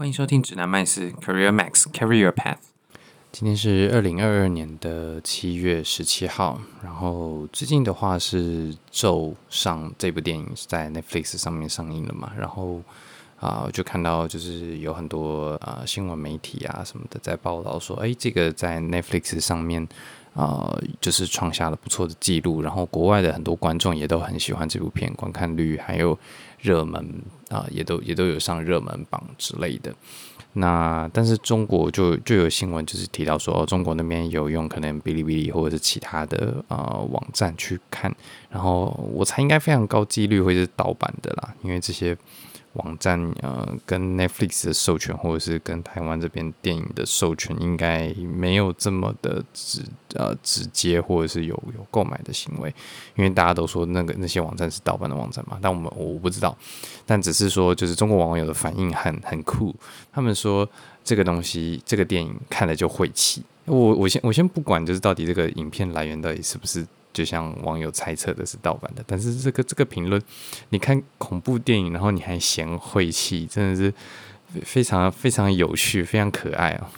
[0.00, 2.56] 欢迎收听指南麦斯 Career Max Carry Your Path。
[3.30, 9.18] 今天是二零二二年的七月十七号，然后最近的话是《咒》
[9.50, 12.80] 上这部电影是在 Netflix 上面上映了嘛，然后
[13.40, 19.86] 啊，就看到就是有很多啊、新闻媒体啊什么的在报道说，哎，这个在 Netflix 上面
[20.32, 26.18] 啊、就是创下了不错的记录，然后国外的很多观众也都很喜欢这部片，观看率还有。
[26.60, 29.94] 热门啊、也都也都有上热门榜之类的。
[30.52, 36.76] 那但是中国就就有新闻，就是提到说，哦，中国那边有用可能哔哩哔哩或者是其他的呃
[37.10, 38.14] 网站去看，
[38.50, 42.16] 然后我猜应该非常高几率会是盗版的啦，因为这些。
[42.74, 49.82] 网站呃，跟 Netflix 的授权，或者是跟台湾这边电影的授权，应该没有这么的直
[50.14, 52.72] 呃直接，或者是有有购买的行为，
[53.16, 56.56] 因为大家都说那个那些网站是盗版的网站嘛，但我们我不知道，
[57.04, 59.74] 但只是说就是中国网友的反应很很酷，
[60.12, 60.68] 他们说
[61.02, 66.86] 这个东西这个电影看了就晦气，我我先我先不管，就是到底这个影片来源到底是不是。
[67.12, 70.20] 就像网友猜测的是盗版的，但是这个这个评论，
[70.68, 73.92] 你看恐怖电影，然后你还嫌晦气，真的是
[74.62, 76.90] 非常非常有趣，非常可爱 啊！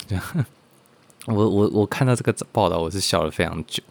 [1.26, 3.82] 我我我看到这个报道，我是笑了非常久。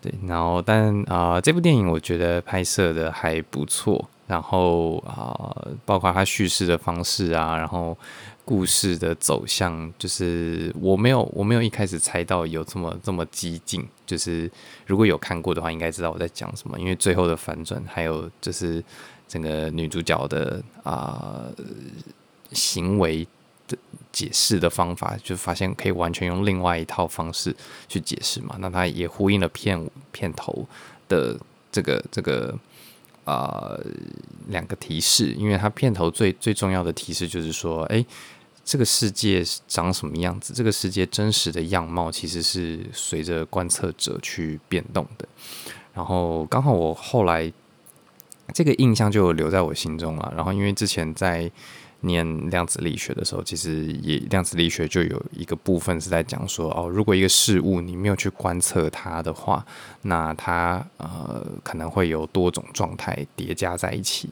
[0.00, 7.96] 对，然后但啊、这部电影我觉得拍摄的还不错，然后啊、包括它叙事的方式啊，然后。
[8.44, 14.50] 故事的走向就是我没有我没有一开始猜到有这么这么激进，就是
[14.84, 16.78] 如果有看过的话，应该知道我在讲什么。
[16.78, 18.82] 因为最后的反转，还有就是
[19.28, 21.46] 整个女主角的啊、
[22.52, 23.26] 行为
[23.68, 23.78] 的
[24.10, 27.54] 解释的方法，就发现可以完全用另外一套方式
[27.88, 28.56] 去解释嘛。
[28.58, 30.66] 那它也呼应了片片头
[31.08, 31.38] 的
[31.70, 32.58] 这个这个。
[33.24, 33.78] 呃，
[34.48, 38.04] 两个提示，因为它片头最最重要的提示就是说，哎，
[38.64, 40.52] 这个世界长什么样子？
[40.52, 45.26] 这个世界真实的样貌其实是随着观测者去变动的。
[45.94, 47.52] 然后刚好我后来
[48.52, 50.32] 这个印象就留在我心中了。
[50.36, 51.50] 然后因为之前在。
[52.02, 59.64] 念量子力学的时候，其实也量子力学就有一个部分是在讲说，哦，如果一个事物你没有去观测它的话，
[60.02, 64.28] 那它呃可能会有多种状态叠加在一起。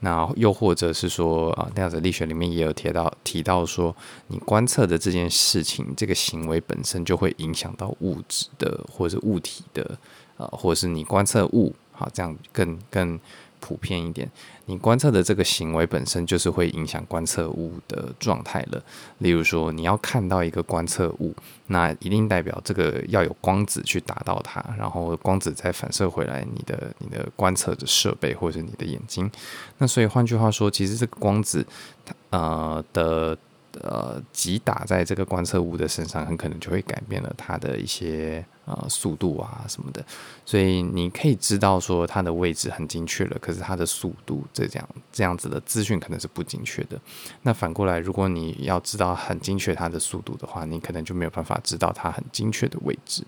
[0.00, 3.94] 那又或者是说，啊，量子力学里面也有提到提到说，
[4.28, 9.98] 你观测的这件事情，这个行为本身就会影响到物质的或者是物体的，
[10.36, 13.18] 呃，或者是你观测物，好，这样更更。
[13.60, 14.30] 普遍一点，
[14.66, 18.82] 你观测的这个行为本身就是会影响观测物的状态了。
[19.20, 21.34] 例如说，你要看到一个观测物，
[21.68, 29.30] 那一定代表这个要有光子去达到它，然后光子再反射回来你的你的观测的设备或者你的眼睛。
[29.78, 31.66] 那所以换句话说，其实这个光子
[32.04, 33.38] 它呃的。
[33.82, 40.04] 呃，击打在这个观测物的身上，很可能就会改变了它的一些呃速度啊什么的。
[40.44, 47.00] 所以你可以知道说它的位置很精确了，可是它的速度这样这样子的资讯可能是不精确的。
[47.42, 53.24] 那反过来，如果你要知道很精确它的速度的话，你可能就没有办法知道它很精确的位置。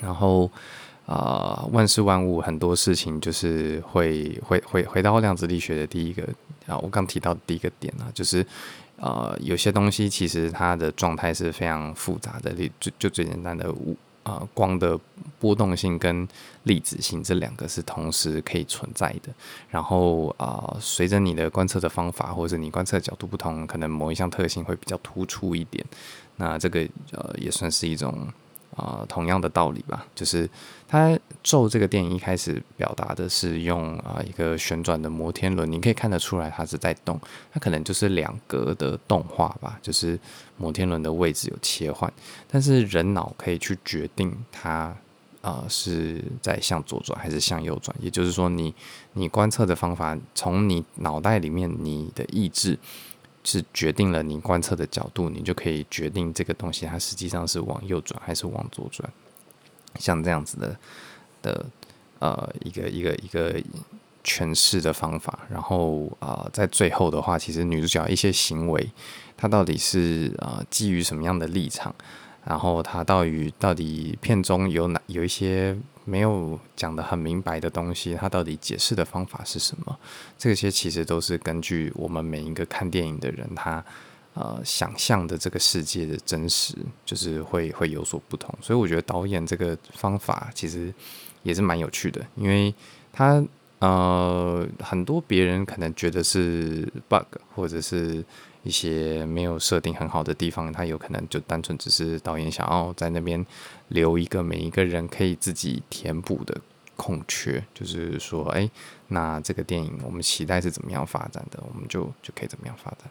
[0.00, 0.50] 然后
[1.06, 6.22] 啊、万事万物很多事情就是会回回回到量子力学的第一个
[6.66, 8.46] 啊，我刚提到的第一个点啊，就是。
[9.02, 14.98] 呃，有些东西其实它的状态是非常复杂的，就就最简单的物啊光的
[15.38, 16.26] 波动性跟
[16.64, 19.32] 粒子性这两个是同时可以存在的。
[19.68, 25.84] 然后啊，随着你的观测的方法或者你观测的角度不同，可能某一项特性会比较突出一点。
[26.36, 26.80] 那这个
[27.12, 28.28] 呃也算是一种。
[28.76, 30.48] 啊、同样的道理吧，就是
[30.88, 37.20] 它咒这个电影一开始表达的是用啊、一个旋转的摩天轮，你可以看得出来它是在动，
[37.52, 40.18] 它可能就是两格的动画吧，就是
[40.56, 42.12] 摩天轮的位置有切换，
[42.48, 44.96] 但是人脑可以去决定它
[45.42, 48.74] 啊、是在向左转还是向右转，也就是说你
[49.14, 52.78] 你观测的方法从你脑袋里面你的意志。
[53.42, 59.10] 是决定了你观测的角度，你就可以决定这个东西它实际上是往右转还是往左转，
[59.98, 60.76] 像这样子的
[61.42, 61.66] 的
[62.18, 63.60] 呃一个一个一个
[64.24, 65.40] 诠释的方法。
[65.50, 68.90] 然后啊、在最后的话，其实女主角一些行为，
[69.36, 71.94] 她到底是啊、呃、基于什么样的立场？
[72.44, 75.76] 然后她到底到底片中有哪有一些？
[76.06, 79.96] 没有讲得很明白的东西，她到底解释的方法是什么？
[80.36, 83.84] 这些其实都是根据我们每一个看电影的人，他
[84.34, 88.52] 呃想象的这个世界的真实，就是会会有所不同。
[88.60, 90.92] 所以我觉得导演这个方法其实
[91.42, 92.74] 也是蛮有趣的，因为
[93.12, 93.42] 他
[93.78, 98.22] 呃很多别人可能觉得是 bug 或者是
[98.62, 103.44] 一些没有设定很好的地方，它有可能就单纯只是导演想要在那边
[103.88, 106.60] 留一个每一个人可以自己填补的
[106.94, 108.68] 空缺，就是说，哎，
[109.08, 113.10] 那这个电影我们期待是怎么样发展的，我们就就可以怎么样发展。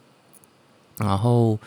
[0.97, 1.57] 然后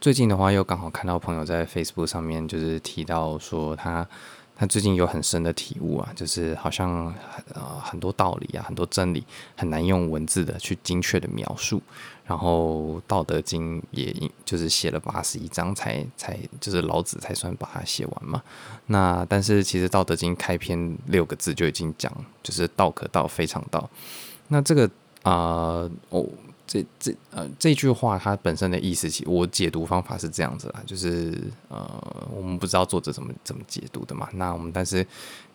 [0.00, 3.74] 最近的话，又刚好看到朋友在 Facebook 上面就是提到说。
[3.74, 4.06] 他
[4.54, 7.12] 他最近有很深的体悟啊，就是好像
[7.52, 9.24] 呃很多道理啊，很多真理
[9.56, 11.82] 很难用文字的去精确的描述。
[12.24, 14.14] 然后《道德经》也
[14.44, 18.40] 就是写了八十一章才才就是老子才算把它写完嘛。
[18.86, 22.12] 那但是其实《道德经》开篇六个字就已经讲，
[22.42, 23.90] 就是“道可道，非常道”。
[24.48, 24.88] 那这个
[25.22, 26.26] 啊、哦。
[26.72, 31.38] 这这呃这句话它本身的意思，其我解读方法是这样子啦，就是
[31.68, 34.26] 呃我们不知道作者怎么怎么解读的嘛。
[34.32, 35.06] 那我们但是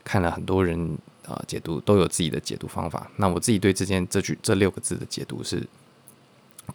[0.04, 0.80] 看了很多人
[1.26, 3.10] 啊、呃、解读都有自己的解读方法。
[3.16, 5.68] 那我自己对这件这句这六个字的解读是，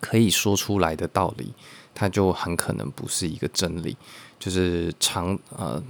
[0.01, 1.55] 可以说出来的道理，
[1.95, 3.97] 它就很可能不是一个真理。
[4.41, 5.81] 就是常呃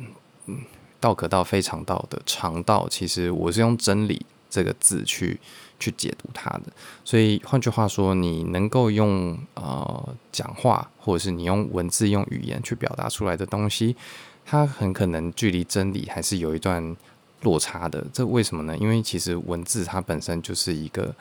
[1.01, 5.41] 道可道非常道的常道，其实我是用真理这个字去。
[5.83, 6.73] 去解读它的，
[7.05, 13.97] 所以换句话说，你能够用呃讲话，或者是你用文字、用语言去表达出来的东西，
[14.45, 16.97] 它很可能距离真理还是有一段
[17.41, 18.07] 落差的。
[18.13, 18.77] 这为什么呢？
[18.79, 21.13] 因为其实文字它本身就是一个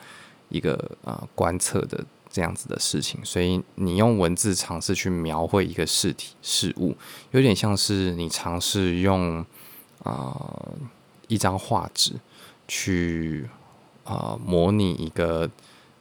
[0.50, 6.96] 一个呃观测的这样子的事情，所以你用文字尝试去描绘一个事体事物，
[7.32, 9.40] 有点像是你尝试用
[10.04, 10.74] 啊、呃、
[11.28, 12.14] 一张画纸
[12.68, 13.50] 去。
[14.12, 15.50] 啊、模拟一个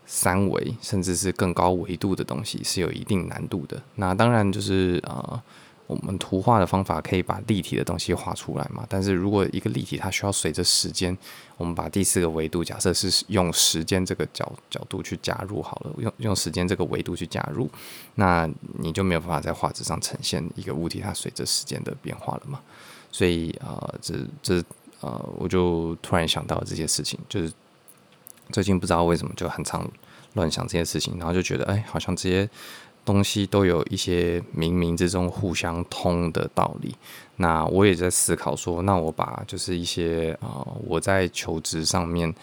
[0.05, 3.81] 三维甚至是更高维度的东西是有一定难度的。
[3.95, 5.43] 那当然就是呃，
[5.87, 8.85] 我们图画的方法可以把立体的东西画出来嘛。
[8.89, 11.17] 但是如果一个立体它需要随着时间，
[11.57, 17.71] 我们把第四个维度假设是用时间这个角角度去加入好了，用用时间这个维度去加入，
[18.17, 22.61] 那你就没有办法在画纸上呈现一个物体它随着时间的变化了嘛。
[23.12, 24.61] 所以啊、这这
[25.01, 27.53] 呃，我就突然想到这些事情，就是。
[28.50, 29.88] 最近不知道为什么就很常
[30.35, 32.49] 乱想这些事情，然后就觉得哎，好像这些
[33.05, 36.94] 东西都有一些冥冥之中互相通的道理。
[37.37, 42.35] 那我也在思考说，那我把就是一些啊、呃，我在求职上面。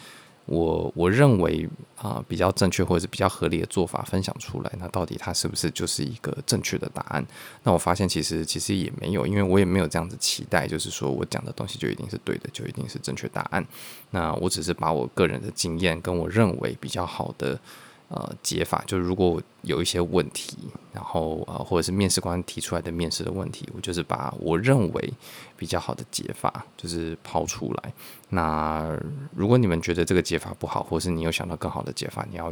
[0.48, 7.26] 我我认为啊、比较正确或者是比较合理的做法分享出来，那到底它是不是就是一个正确的答案？
[7.64, 13.66] 那我发现其实其实也没有，因为我也没有这样子期待，就是说我讲的东西就一定是对的，就一定是正确答案。
[14.12, 17.58] 那我只是把我个人的经验跟我认为比较好的。
[18.08, 20.56] 呃，解法就是如果有一些问题，
[20.94, 25.12] 然后呃，或者是面试官提出来的面试的问题，我就是把我认为
[25.58, 27.92] 比较好的解法就是抛出来。
[28.30, 28.98] 那
[29.36, 32.50] 如果你们觉得这个解法不好，或者是你有想到更好的解法，你要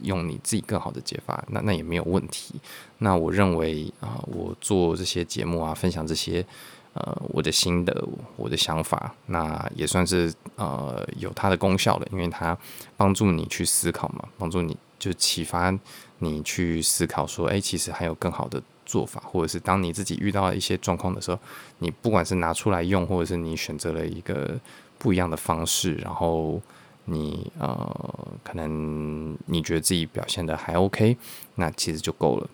[0.00, 2.54] 用你自己更好的解法，那那也没有问题。
[2.98, 6.44] 那我认为啊、我做这些节目啊，分享这些。
[6.92, 8.04] 呃，我的心得，
[8.34, 12.56] 我的想法，那也算是呃有它的功效了，因为它
[12.96, 15.72] 帮助你去思考嘛，帮助你就启发
[16.18, 21.38] 你去思考说，哎，其实还有更好的做法，或者是当你自己遇到一些状况的时候，
[21.78, 24.58] 你不管是拿出来用，或者是你选择了一个
[24.98, 26.60] 不一样的方式，然后
[27.04, 31.16] 你呃可能你觉得自己表现的还 OK，
[31.54, 32.50] 那其实就够了。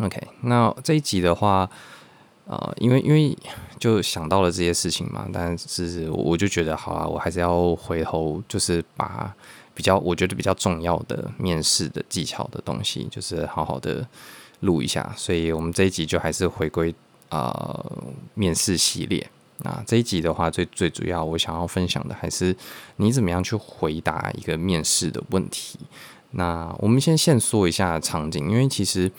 [0.00, 1.68] OK，那这一集的话。
[2.44, 3.36] 呃，因为因为
[3.78, 9.32] 就想到了这些事情嘛，但是我就觉得好啊，我还是要回头，就是把
[9.74, 14.06] 比较我觉得比较重要的面试的技巧的东西，就是好好的
[14.60, 15.14] 录一下。
[15.16, 16.92] 所以我们这一集就还是回归
[17.30, 18.02] 呃
[18.34, 19.24] 面试系列。
[19.58, 22.54] 那这一集的话，最最主要我想要分享的还是
[22.96, 25.78] 你怎么样去回答一个面试的问题。
[26.32, 29.10] 那我们先先说一下场景，因为其实。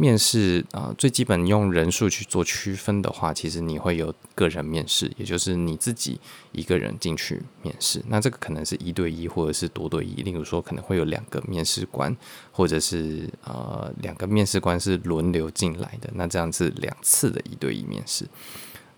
[0.00, 6.20] 面试啊、最基本用人数去做区分的话，其实你会有个人面试，也就是你自己
[6.52, 8.00] 一个人进去面试。
[8.06, 10.22] 那这个可能是一对一，或者是多对一。
[10.22, 12.16] 例如说，可能会有两个面试官，
[12.52, 16.08] 或者是呃两个面试官是轮流进来的。
[16.14, 18.24] 那这样是两次的一对一面试。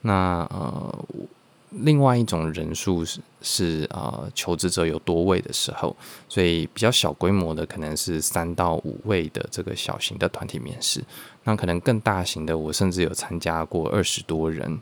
[0.02, 1.04] 那呃。
[1.70, 5.96] 另外一种人数是是呃求职者有多位的时候，
[6.28, 11.00] 所以比较小规模的可能是三到五位的这个小型的团体面试。
[11.44, 14.80] 那可能更大型的，我甚至有参加过二十多人，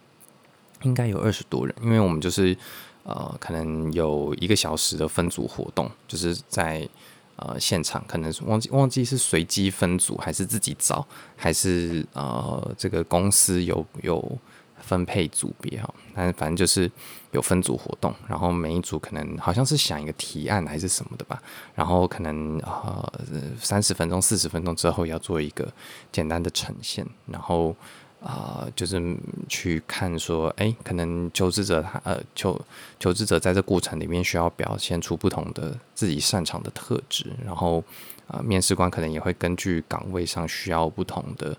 [0.82, 2.56] 应该有二十多人，因为我们就是
[3.02, 6.88] 呃可能有一个小时的分组活动，就是在
[7.36, 14.38] 呃现场，可能忘记忘记是随机分组还是自己找，还是呃这个公司有有。
[14.80, 16.90] 分配组别哈，但反正就是
[17.32, 21.42] 有分组活动，然后每一组可能好像是想一个提案还是什么的吧，
[21.74, 23.12] 然后可能呃
[23.60, 25.66] 三十分钟、四十分钟之后要做一个
[26.10, 27.74] 简单的呈现，然后
[28.20, 29.00] 啊、就是
[29.48, 32.60] 去看说，哎，可能求职者他呃求
[32.98, 37.82] 求职者在这过程里面需要表现出不同的自己擅长的特质，然后
[38.26, 41.56] 啊、面试官可能也会根据岗位上需要不同的。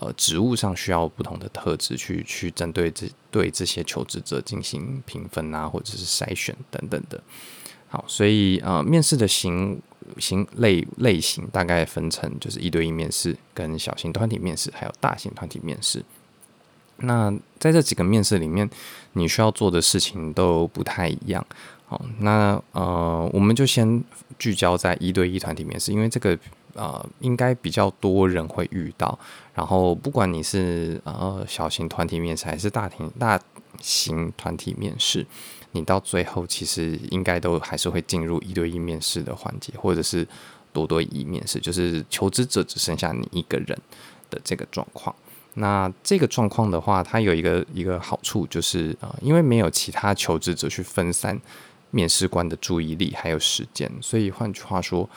[0.00, 7.22] 呃，职务上需要不同的特质去去针对这对这些求职者进行评分啊，或者是筛选等等的。
[7.88, 9.80] 好，所以呃，面试的型
[10.18, 16.04] 型类类型大概分成就是一对一面试、跟小型团体面试，还有大型团体面试。
[16.96, 18.68] 那在这几个面试里面，
[19.12, 21.46] 你需要做的事情都不太一样。
[21.86, 24.02] 好，那呃，我们就先
[24.40, 26.36] 聚焦在一对一团体面试，因为这个。
[26.74, 29.18] 呃，应该比较多人会遇到。
[29.54, 33.40] 然后，不管你是呃小型团体面试还是大型大
[33.80, 35.24] 型团体面试，
[35.72, 40.26] 你到最后其实应该都还是会进入一对一面试的环节，或者是
[40.72, 43.78] 多对一面试，就是求职者只剩下你一个人
[44.28, 45.14] 的这个状况。
[45.54, 51.40] 那这个状况的话，它有一个一个好处，就是呃，因为没有其他求职者去分散
[51.92, 55.08] 面试官的注意力还有时间，所以换句话说。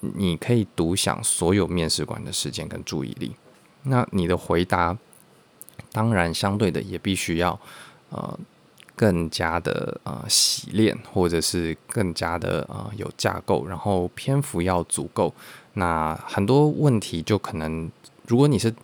[0.00, 3.36] 你可以独享所有面试官的时间跟注意力，
[3.82, 4.96] 那你的回答
[5.92, 7.60] 当然相对的也必须要
[8.08, 8.38] 呃
[8.96, 15.34] 更加的呃洗练，或者是更加的呃有架构，然后篇幅要足够。
[15.74, 17.90] 那很多问题就可能，
[18.26, 18.74] 如果你是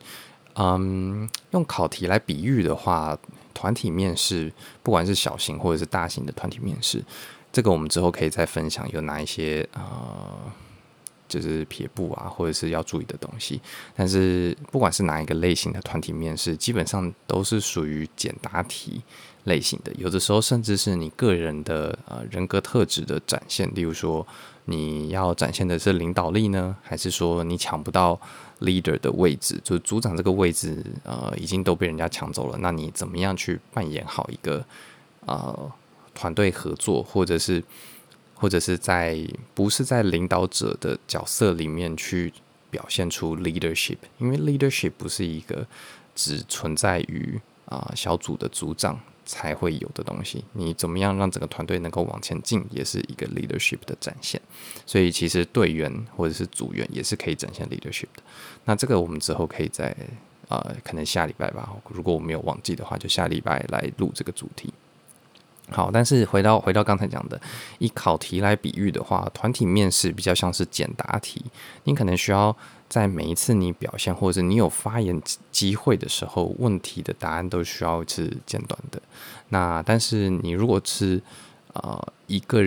[0.55, 3.19] 嗯用考题来比喻的话，
[3.55, 7.03] 团体面试不管是小型或者是大型的团体面试，
[7.51, 9.83] 这个我们之后可以再分享有哪一些呃。
[11.29, 13.61] 就是撇步啊，或者是要注意的东西。
[13.95, 19.03] 但是不管是哪一个类型的团体面试，基本上都是属于简答题
[19.45, 19.93] 类型的。
[19.99, 23.71] 有的时候甚至是你个人的呃人格特质的展现。
[23.75, 24.27] 例如说，
[24.65, 28.21] 你要展现的是领导力呢，还是说你抢不到
[28.61, 29.61] leader 的位置？
[29.63, 32.59] 就是组长这个位置呃已经都被人家抢走了。
[32.59, 34.65] 那你怎么样去扮演好一个
[35.27, 35.73] 呃
[36.15, 37.63] 团队合作，或者是？
[38.37, 39.19] 或者是在
[39.55, 42.33] 不是在领导者的角色里面去
[42.71, 45.67] 表现出 leadership，因为 leadership 不是一个
[46.15, 50.45] 只存在于啊、小组的组长才会有的东西。
[50.53, 54.41] 你怎么样让整个团队能够往前进，也是一个 leadership 的展现。
[54.85, 58.23] 所以其实队员或者是组员也是可以展现 leadership 的。
[58.67, 59.97] 那这个我们之后可以在
[60.49, 64.73] 啊、可能下礼拜吧，如果我没有忘记的话，就下礼拜来录这个主题。
[65.71, 67.41] 好，但是回到回到刚才讲的，
[67.79, 71.45] 以考题来比喻的话，团体面试比较像是简答题。
[71.85, 72.57] 你可能需要
[72.89, 75.21] 在每一次你表现或者是你有发言
[75.51, 79.03] 机会的时候，问题的答案都需要是简短的。
[79.49, 81.21] 那但是你如果是
[81.73, 82.63] 呃一个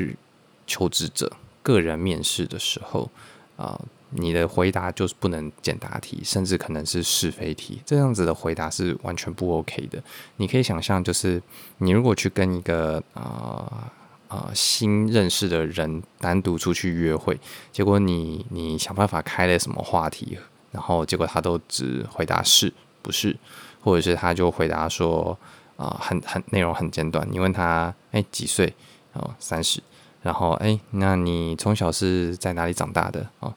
[0.67, 1.31] 求职者
[1.63, 3.09] 个人面试的时候，
[3.55, 3.79] 啊、
[4.11, 10.01] 你的回答就是不能简答题，甚至可能是是非题，这样子的回答是完全不 OK 的。
[10.37, 11.41] 你可以想象，就是
[11.77, 13.91] 你如果去跟一个啊
[14.27, 17.39] 啊、新认识的人单独出去约会，
[17.71, 20.37] 结果你你想办法开了什么话题，
[20.71, 23.35] 然后结果他都只回答是不是，
[23.81, 25.37] 或者是他就回答说
[25.77, 27.27] 啊、很很内容很简短。
[27.31, 28.71] 你问他哎几岁
[29.13, 29.81] 哦三十，
[30.21, 33.53] 然后哎那你从小是在哪里长大的哦？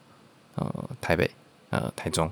[0.55, 1.29] 呃，台北，
[1.69, 2.31] 呃，台中，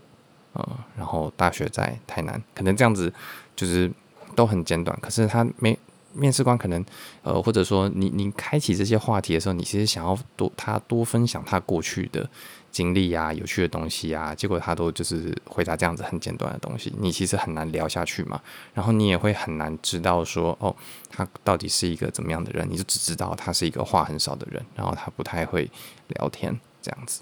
[0.54, 3.12] 呃，然后大学在台南，可能这样子
[3.56, 3.92] 就是
[4.36, 4.98] 都很简短。
[5.02, 5.78] 可是他没
[6.14, 6.84] 面试官可能，
[7.24, 12.30] 呃，或者说你你开启这些话题的时候，你其实想要多他多分享他过去的
[12.70, 18.42] 经历啊，有趣的东西啊，结果他都就是回答这样子很简短的东西，你其实很难聊下去嘛。
[18.74, 20.76] 然后你也会很难知道说，哦，
[21.10, 22.68] 他到底是一个怎么样的人？
[22.70, 25.72] 你就只知道他是一个话很少的人，然后他不太会
[26.10, 27.22] 聊天这样子。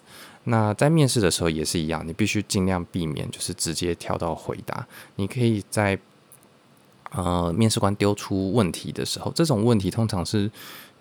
[0.50, 4.86] 那在面试的时候也是一样，你必须尽量避免就是直接跳到回答。
[5.16, 5.98] 你可以在
[7.12, 10.50] 呃面试官丢出问题的时候，这种问题通常是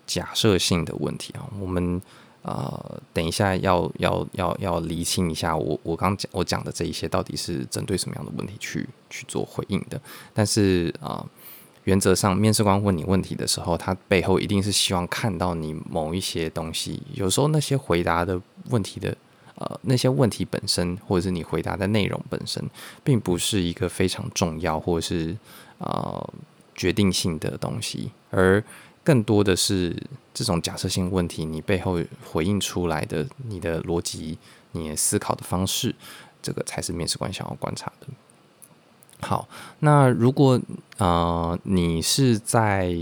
[0.06, 1.48] 假设性的问题啊。
[1.60, 2.00] 我们
[2.42, 10.00] 呃等一下要要要要厘清一下我，我刚讲我讲的这一些到底是针对什么样的问题去去做回应的。
[10.32, 11.26] 但是啊。
[11.84, 17.02] 原则上，面试官问你问题的时候，他背后一定是希望看到你某一些东西。
[17.14, 18.38] 有时候那些回答的
[18.68, 19.16] 问题的，
[19.58, 22.64] 呃，那些问题本身，或者是你回答的内容本身，
[23.02, 25.36] 并不是一个非常重要或者是
[25.78, 26.32] 呃
[26.76, 28.62] 决定性的东西，而
[29.02, 30.00] 更多的是
[30.32, 31.98] 这种假设性问题，你背后
[32.30, 34.38] 回应出来的你的逻辑、
[34.72, 35.94] 你思考的方式，
[36.40, 38.06] 这个才是面试官想要观察的。
[39.20, 39.48] 好，
[39.80, 40.60] 那如果
[40.98, 42.94] 呃你是在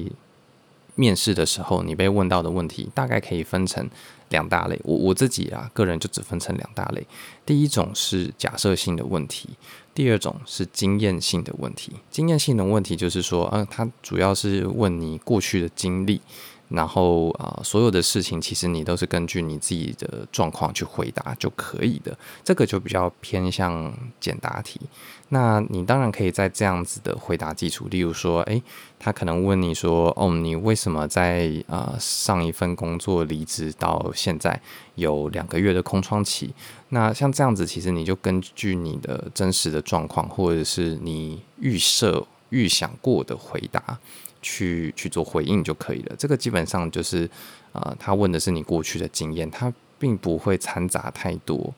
[0.94, 3.86] 面试的时候，你被问到的问题大概可以分成
[4.30, 4.80] 两大类。
[4.84, 7.06] 我我自己啊，个人就只分成两大类。
[7.44, 9.50] 第一种是假设性的问题，
[9.94, 11.92] 第二种是经验性的问题。
[12.10, 16.20] 经验性的问题就是说，嗯，它主要是问你过去的经历。
[16.68, 24.80] 然后啊、所有的事情其实你都是根据你自己的状况去回答就可以的，这个就比较偏向简答题。
[25.28, 28.62] 那你当然可以在这样子的回答基础，例如说，诶，
[28.98, 34.60] 他可能问你说，哦，你为什么在啊、呃、上一份工作离职到现在
[34.94, 36.54] 有两个月的空窗期？
[36.90, 43.98] 那像这样子，其实你就根据你的真实的状况，或者是你预设、预想过的回答。
[44.46, 46.14] 去去做回应就可以了。
[46.16, 47.28] 这个基本上就是，
[47.72, 51.74] 呃，他问的是你过去的经验，他并不会掺杂太多，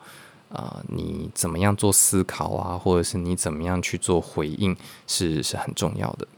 [0.50, 6.28] 啊，你怎么样做思考啊，或者是你怎么样去做回应是是很重要的。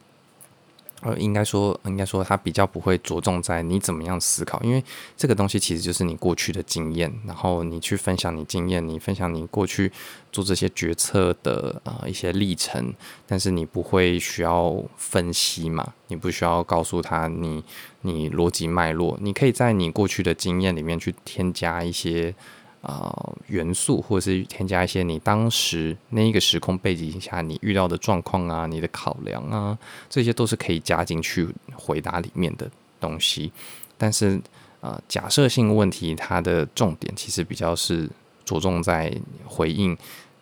[1.03, 4.85] 呃，应该说，应该说，他比较不会着重在你怎么样思考，因为
[5.17, 9.91] 这个东西其实就是你过去的经验，然后你去分享你经验，你分享你过去
[10.31, 12.93] 做这些决策的呃一些历程，
[13.27, 17.65] 但是你不会需要分析嘛，你不需要告诉他你
[18.03, 22.35] 你逻辑脉络，你可以在你过去的经验里面去添加一些。
[22.83, 33.53] 啊、元素或者是添加一些你当时那一个时空背景下你遇到的状况啊，你的考量啊，这些都是可以加进去回答里面的东西。
[33.99, 34.37] 但是，
[34.81, 38.09] 啊、呃，假设性问题它的重点其实比较是
[38.47, 39.95] 着重在回应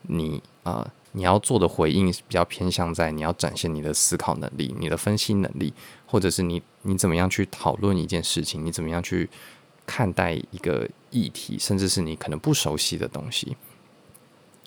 [0.02, 5.74] 你啊、你要做的回应比较偏向在你要展现你的思考能力、你的分析能力，
[6.06, 9.28] 或者是你你怎么样去讨论一件事情，你怎么样去。
[9.88, 13.56] 看待一个议题，甚至是你可能不熟悉的东西。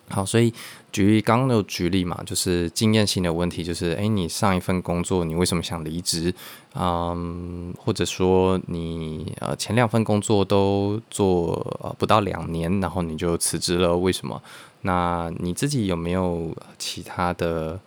[0.10, 0.52] 好，所以
[0.92, 6.34] 举例，刚刚有举例嘛，就是经验性的问题，就是诶，你上一份工作你为什么想离职？
[6.74, 14.42] 嗯，或者说你呃前两份工作都做呃不到两年，然后你就辞职了，为什么？
[14.82, 17.80] 那你自己有没有其他的？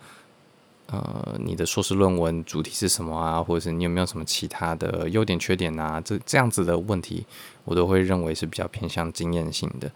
[0.87, 3.41] 呃，你的硕士论文主题是什么啊？
[3.41, 5.99] 或者是你有没有什么其他的优点、缺点啊？
[6.01, 7.25] 这这样子的问题，
[7.63, 9.91] 我都会认为是比较偏向经验性的。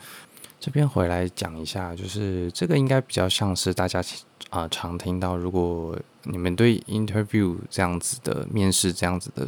[0.59, 4.03] 这边回来讲一下，就是这个应该比较像是大家
[4.49, 9.47] 啊、常听到，如果你们对 interview 这样子的面试这样子的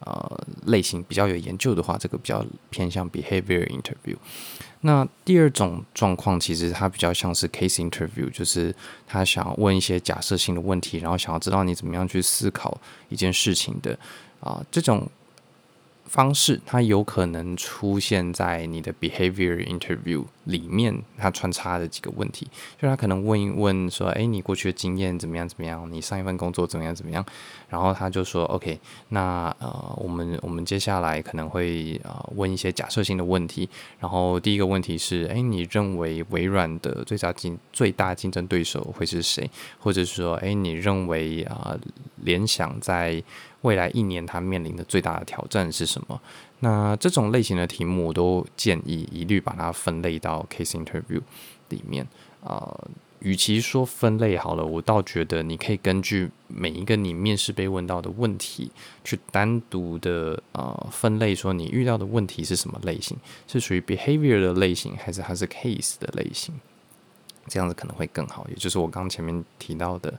[0.00, 4.14] 呃类型比较有研究的话，这个比较偏向 behavior interview。
[4.82, 8.72] 那第二种状况，其实它比较像是 case interview，就是
[9.06, 13.98] 他想要问一些假设性的问题，然后想要知道你怎么样去思考一件事情的
[14.40, 15.08] 啊、这种。
[16.04, 22.46] 方式，它有可能出现在你的 behavior interview 里面，它穿插的几个问题，
[22.80, 25.48] 就他可能问一问说，诶，你过去的经验怎么样？
[25.48, 25.90] 怎么样？
[25.90, 26.94] 你上一份工作怎么样？
[26.94, 27.24] 怎么样？
[27.68, 33.68] 然后他就说，OK，那呃，我们我们接下来可能会呃问一些假设性的问题。
[33.98, 39.48] 然后第一个问题是，诶，你认为微软的最大竞最大竞争对手会是谁？
[39.78, 41.78] 或者是说，诶，你认为啊、
[42.16, 43.22] 联想在
[43.62, 46.20] 未来一年，它面临的最大的挑战是什么？
[46.60, 51.20] 那这种类型的题目，我都建议一律把它分类到 case interview
[51.68, 52.06] 里面。
[52.42, 58.70] 啊、呃，与其说分类好了，我倒觉得你可以根据每一个你面试被问到的问题，
[59.04, 66.52] 去单独的呃分类，说你遇到的问题是什么类型，是属于 behavior 的类型，还是它是 case 的类型？
[67.46, 68.46] 这样子可能会更好。
[68.50, 70.12] 也就是我刚前面提到的。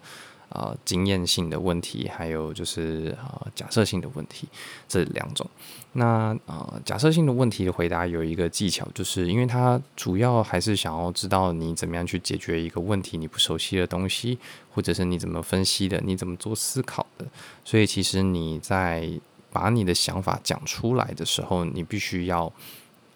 [0.55, 4.47] 呃，经验性的问题，还有就是呃，假设性的问题，
[4.87, 5.49] 这两种。
[5.93, 14.37] 那呃，假设性的问题的回答有一个技巧，就是因为它主要还是想要知道你怎么样去解决一个问题，你不熟悉的东西，
[14.71, 17.25] 或者是你怎么分析的，你怎么做思考的。
[17.65, 19.09] 所以其实你在
[19.51, 22.53] 把你的想法讲出来的时候，你必须要。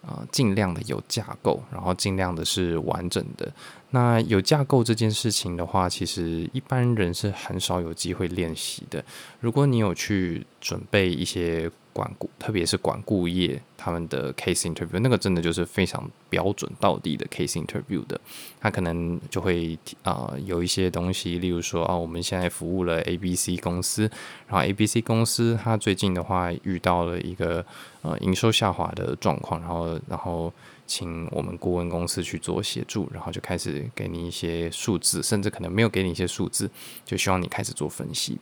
[0.06, 3.52] 啊，尽量的有架构，然后尽量的是完整的。
[3.90, 9.04] 那有架构这件事情的话，其实一般人是很少有机会练习的。
[9.40, 11.70] 如果你有去准备一些。
[11.92, 18.20] 管顾，特别是管顾业，他们的 case interview 那个真的就是非常标准到底的 case interview 的，
[18.60, 24.02] 他可能就会啊、有一些东西，例如说啊，我们现在服务了 A B C 公司，
[24.46, 27.64] 然后 A B C 公司它最近的话遇到了一个
[28.02, 30.52] 呃营收下滑的状况，然后然后
[30.86, 36.70] 请我们顾问公司去做协助，然后就开始给你一些数字，甚至可能没有给你一些数字，
[37.04, 38.38] 就希望你开始做分析。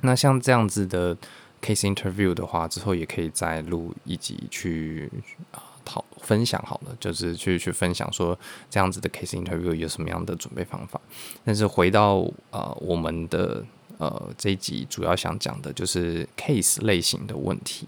[0.00, 1.16] 那像这样子的。
[1.60, 5.10] Case interview 的话，之后也可以再录一集去
[5.52, 11.00] 啊讨分享好了，就是去去分享说这样子的 case interview 有什么样的准备方法。
[11.44, 13.64] 但是回到呃我们的
[13.98, 17.86] 呃这一集主要想讲的就是 case 类型的问题，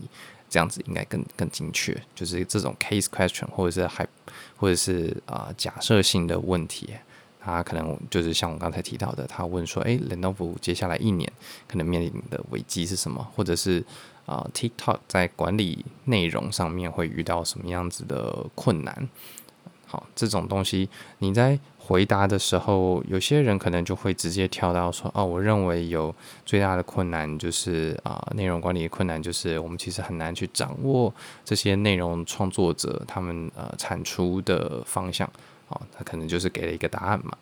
[0.48, 4.06] 这样子应该更更精确，就是这种 case question 或者是还
[4.56, 6.94] 或者是啊、呃、假设性的问题。
[7.44, 11.30] 他可能就是像我刚才提到的，他问说：“诶、欸、Lenovo 接下来一年
[11.66, 13.26] 可能面临的危机是什么？
[13.34, 13.84] 或者是
[14.24, 19.08] 啊、TikTok 在管理内容上面会遇到什么样子的困难？”
[19.86, 26.14] 好，这种东西你在回答的时候，有些人可能就会直接跳到说：“哦，我认为有
[26.46, 31.12] 最大的困难就是啊、内容管理的困难就是我们其实很难去掌握
[31.44, 35.28] 这些内容创作者他们呃产出的方向。”
[35.72, 37.36] 哦，他可能就是给了一个答案嘛。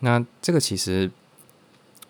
[0.00, 1.10] 那这个其实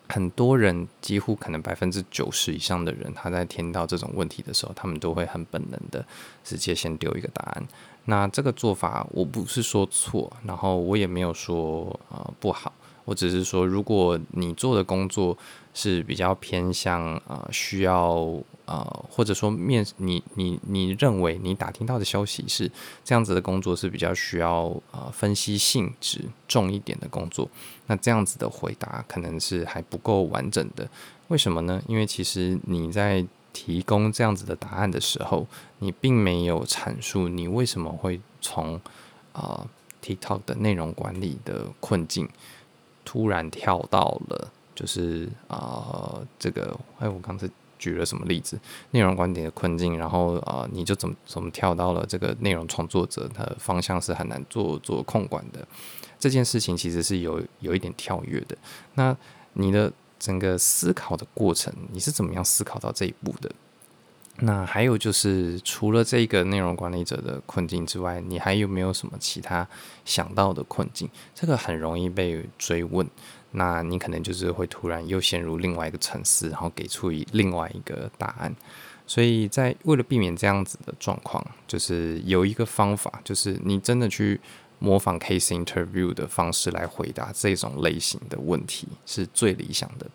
[0.09, 6.05] 很多人，几乎可能百分之九十以上的人，他在听到这种问题的时候，他们都会很本能的
[6.45, 7.67] 直接先丢一个答案。
[8.07, 12.73] 那这个做法，我不是说错，然后我也没有说呃不好，
[13.07, 15.39] 我只是说，如果你做的工作
[15.73, 18.39] 是比较偏向呃需要。
[18.67, 22.69] 呃，或者说面你你你认为你打听到的消息是
[23.05, 27.49] 这样子的工作是比较需要呃分析性质重一点的工作，
[27.87, 30.91] 那这样子的回答可能是还不够完整的。
[31.29, 31.81] 为什么呢？
[31.87, 35.47] 因为其实你在提供这样子的答案的时候，
[35.79, 38.81] 你并没有阐述你为什么会从
[39.33, 39.65] 啊、
[40.03, 42.29] TikTok 的内容管理的困境
[43.07, 47.49] 突然跳到了就是啊、这个哎我刚才。
[47.79, 48.59] 举了什么例子？
[48.93, 55.69] 内容观点的困境，然后啊、你就怎么怎么跳到了这个内容创作者他的方向是很难做做控管的
[56.19, 58.57] 这件事情，其实是有有一点跳跃的。
[58.95, 59.15] 那
[59.53, 63.53] 你的整个思考的过程，你是怎么样思考到这一步的？
[64.41, 69.67] 那还有就是，除了这个内容管理者的困境之外，你还有没有什么其他
[70.05, 71.09] 想到的困境？
[71.35, 73.09] 这个很容易被追问。
[73.53, 78.55] 那你可能就是会突然又陷入另外一个沉思，然后给出一另外一个答案。
[79.07, 84.39] 所以在为了避免这样子的状况，就是有一个方法，就是你真的去
[84.79, 90.07] 模仿 case interview 的方式来回答这种类型的问题，是最理想的。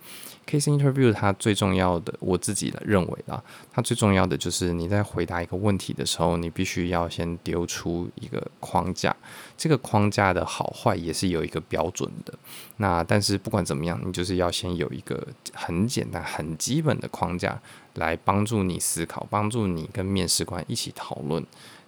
[0.52, 9.16] Case interview 它最重要的，我自己的认为啊，它最重要的就是你在回答一个问题的时候，你必须要先丢出一个框架，
[9.56, 12.34] 这个框架的好坏也是有一个标准的。
[12.76, 17.58] 那但是不管怎么样，你就是要先有一个很简单、很基本的框架
[17.94, 21.42] 来帮助你思考，帮助你跟面试官一起讨论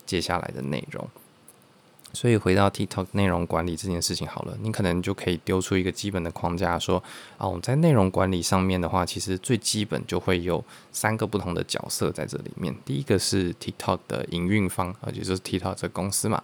[0.05, 1.05] 接下来的内容。
[2.13, 7.03] 所以回到 TikTok 内容管理这件事情好了，你可能就可以丢出一个基本的框架，说
[7.39, 12.73] 啊，我们在内容管理上面的话，其实最基本就会有三个不同的角色在这里面。
[12.85, 16.37] 第一个是 TikTok 的营运方，也就是 TikTok 这公司嘛；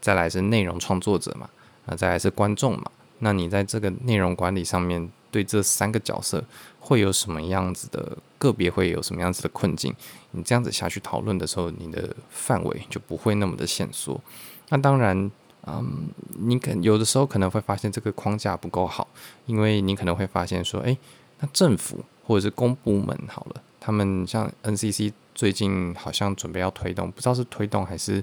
[0.00, 1.48] 再来是内容创作者嘛；
[1.86, 2.84] 啊，再来是观众嘛。
[3.18, 6.44] 那你在这个内容管理上面，对这三个角色
[6.78, 9.92] 会有什么样子的个别会有什么样子的困境？
[10.30, 14.20] 你这样子下去讨论的时候，你的范围就不会那么的限缩。
[14.70, 15.30] 那当然，
[15.66, 19.08] 嗯，你可有的时候可能会发现这个框架不够好，
[19.46, 20.96] 因为你可能会发现说，诶，
[21.40, 28.22] 那政府或者是公部门好了，他们像 NCC 最近好像准备要推动，不知道是推动还是，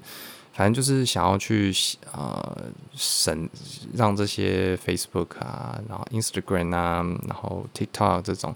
[0.53, 1.73] 反正就是想要去
[2.13, 2.57] 呃
[2.93, 3.49] 审
[3.93, 8.55] 让这些 Facebook 啊，然后 Instagram 啊，然后 TikTok 这种。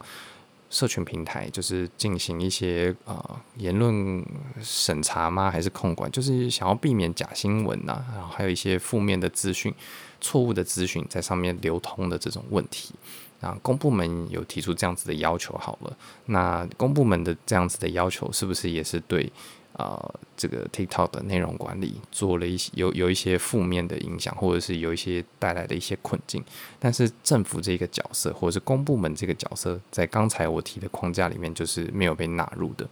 [0.70, 4.24] 社群平台就是进行一些呃言论
[4.62, 5.50] 审查吗？
[5.50, 6.12] 还是控管？
[6.12, 9.74] 就是想要避免假新闻呐、啊，然后还有一些负面的资讯、
[10.22, 12.94] 错误的资讯在上面流通的这种问题。
[13.42, 19.32] 啊，公部门有提出这样子的要求，好了，那公部门的这样子的要求是不是也是对？
[19.80, 26.44] 呃，这个 TikTok 的内容管理做了一些有有一些负面的影响，或者是有一些带来的一些困境。
[26.78, 32.86] 但是政府这个角色，或者是公部门这个角色，在刚才我提的框架里面，就是没有被纳入的。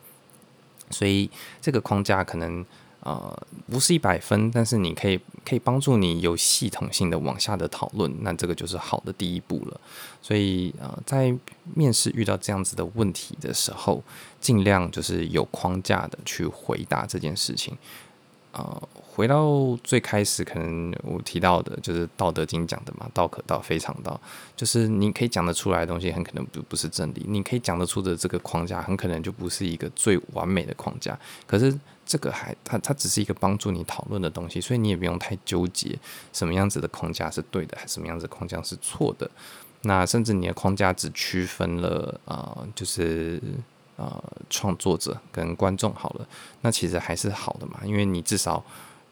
[0.89, 1.29] 所以
[1.61, 2.65] 这个框架可能。
[3.07, 9.79] 呃，不是一百分，但是你可以可以帮助你有系统性的往下的讨论，那这个就是好的第一步了。
[10.21, 11.33] 所以呃，在
[11.73, 14.03] 面试遇到这样子的问题的时候，
[14.41, 17.77] 尽量就是有框架的去回答这件事情。
[18.51, 24.19] 呃，回到最开始，可能我提到的就是《道德经》讲的嘛，“道可道，非常道”，
[24.57, 31.17] 就是你可以讲得出来的东西，很可能不不是真理；你可以讲得出的这个框架，很可能就不是一个最完美的框架。
[31.45, 31.73] 可是。
[32.07, 35.99] 这个还它它只是一个帮助你讨论的东西，所以你也不用太纠结
[36.33, 39.29] 什么样子的框架是对的，还是什么样子框架是错的。
[39.81, 43.39] 那甚至你的框架只区分了啊、呃，就是
[43.97, 46.27] 呃创作者跟观众好了，
[46.61, 48.63] 那其实还是好的嘛，因为你至少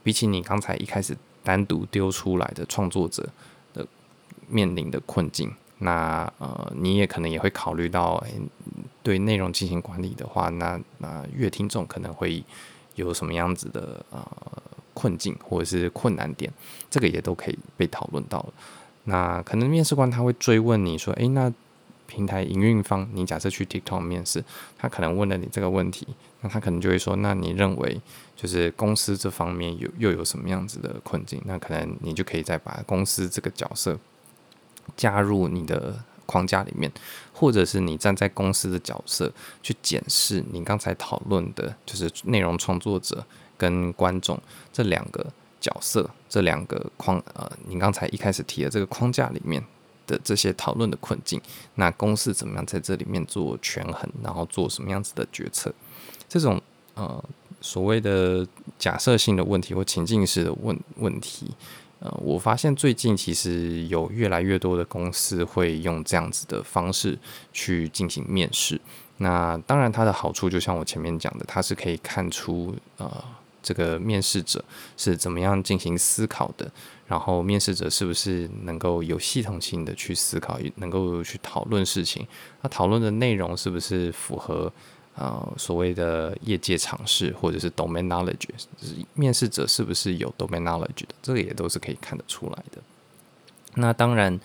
[0.01, 3.29] 比起你刚才一开始单独丢出来的创作者
[3.73, 3.86] 的
[4.47, 8.31] 面临的困境，那呃，你也可能也会考虑到，哎，
[9.03, 12.43] 对内容进行管理的话，那那阅听众可能会
[12.95, 14.25] 有什么样子的呃
[14.93, 16.51] 困境或者是困难点，
[16.89, 18.53] 这个也都可以被讨论到了。
[19.03, 21.53] 那可能面试官他会追问你说，哎，那
[22.08, 24.43] 平台营运方，你假设去 TikTok 面试，
[24.77, 26.08] 他可能问了你这个问题，
[26.41, 27.99] 那他可能就会说，那你认为
[28.36, 31.41] 就是公司这方面有又有什么样子的困境？
[31.45, 33.99] 那可能你就可以再把公司这个角色
[34.95, 36.91] 加入你的框架里面，
[37.33, 39.31] 或者是你站在公司的角色
[39.63, 43.25] 去检视你刚才讨论的，就是内容创作者
[43.57, 44.39] 跟观众
[44.73, 45.25] 这两个
[45.59, 49.63] 角色，这两个框，呃，你刚才一开始提的这个框架里面
[50.05, 51.41] 的这些讨论的困境，
[51.75, 55.73] 那公司怎么样在这里面做权衡，然后做什么样子的决策？
[56.27, 56.61] 这种
[56.93, 57.23] 呃
[57.61, 58.45] 所谓的
[58.77, 61.51] 假设性的问题或情境式的问问题，
[62.05, 67.17] 呃，我发现最近其实有越来越多的公司会用这样子的方式
[67.51, 68.79] 去进行面试。
[69.17, 73.11] 那当然，它的好处就像我前面讲的，它是可以看出呃。
[73.67, 74.63] 这个面试者
[74.95, 76.71] 是怎么样进行思考的？
[77.07, 82.27] 然后面试者是不是能够有系统性的去思考，能够去讨论事情？
[82.61, 84.71] 那讨论的内容是不是符合
[85.15, 88.47] 呃所谓的业界常识或者是 domain knowledge？
[88.78, 91.15] 就是面试者是不是有 domain knowledge 的？
[91.21, 92.82] 这个也都是可以看得出来的。
[93.75, 94.39] 那当然，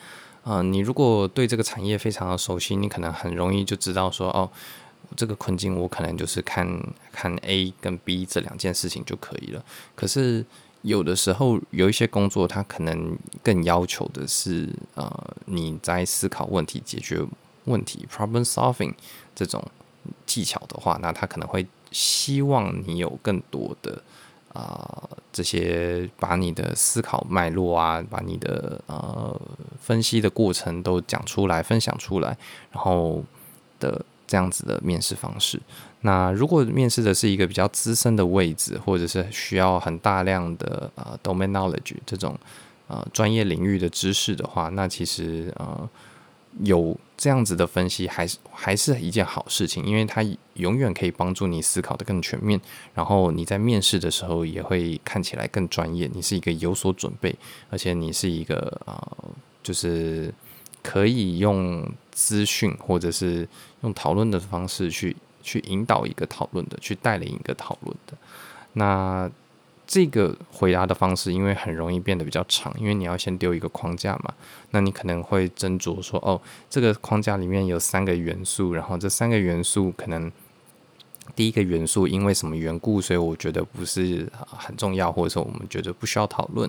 [0.44, 4.50] 呃，你如果对这个产业非常的熟悉，你可能很容易就知道说哦。
[5.16, 6.68] 这个困境，我可能就是看
[7.10, 9.64] 看 A 跟 B 这两件事情就可以了。
[9.96, 10.46] 可是
[10.82, 17.26] 有的时候有一些工作，它可能更要求的是，呃，你在思考问题、解决
[17.64, 18.94] 问题 （problem solving）
[19.34, 19.60] 这种
[20.26, 24.02] 技巧的话，那他可能会希望你有更多的
[24.52, 29.40] 啊、这些把你的思考脉络啊，把你的呃
[29.80, 32.36] 分析的过程都讲出来、分享出来，
[32.72, 33.24] 然后
[33.78, 34.04] 的。
[34.30, 35.60] 这样子的面试方式，
[36.02, 42.38] 那如果面试的是一个比较资深的位置，或者是需要很大量的呃 domain knowledge 这种
[42.86, 45.90] 呃专业领域的知识的话，那其实呃
[46.62, 52.60] 有这样子的分析还是还是一件好事情，因为它永远可以帮助你思考得更全面，
[52.94, 57.34] 然后你在面试的时候也会看起来更专业，你是一个有所准备，
[57.70, 59.18] 而且你是一个呃
[59.62, 60.32] 就是。
[60.82, 63.46] 可以用资讯或者是
[63.82, 68.16] 用讨论的方式去去引导一个讨论的，去带领一个讨论的。
[68.72, 69.30] 那
[69.90, 74.32] 这个回答的方式，因为很容易变得比较长，因为你要先丢一个框架嘛。
[74.70, 80.30] 那你可能会斟酌说，哦，这个框架里面有三个元素，然后这三个元素可能。
[81.36, 86.68] 第一个元素因为什么缘故，所以我觉得不是很重要，或者说我们觉得不需要讨论。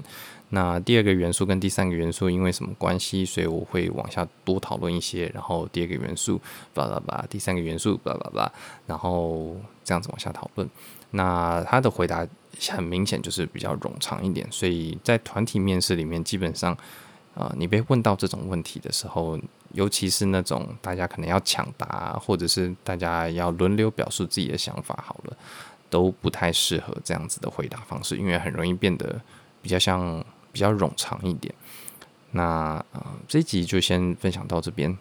[0.49, 5.25] 那第二个元素跟第三个元素因为什么关系，所以我会往下多讨论一些。
[5.33, 6.39] 然后第二个元素，
[6.75, 8.51] 巴拉巴，第三个元素，巴拉巴，
[8.85, 10.69] 然后这样子往下讨论。
[11.09, 12.25] 那他的回答
[12.69, 16.77] 很明显就是比较冗长一点，所以在团体面试里面，基本上。
[17.33, 19.39] 啊、你被问到这种问题的时候，
[19.71, 25.37] 尤其是那种大家可能要抢答，或者是大家要轮流表述自己的想法，好了，
[25.89, 29.19] 都不太适合这样子的回答方式，因为很容易变得
[29.61, 31.55] 比较像比较冗长一点。
[32.31, 34.95] 那呃，这一集就先分享到这边。